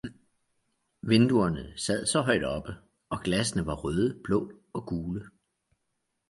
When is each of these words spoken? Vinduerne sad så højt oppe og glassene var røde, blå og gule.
Vinduerne 1.03 1.73
sad 1.77 2.05
så 2.05 2.21
højt 2.21 2.43
oppe 2.43 2.75
og 3.09 3.21
glassene 3.23 3.65
var 3.65 3.75
røde, 3.75 4.21
blå 4.23 4.51
og 4.73 4.85
gule. 4.87 5.29